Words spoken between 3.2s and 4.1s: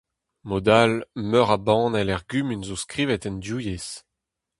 en div yezh.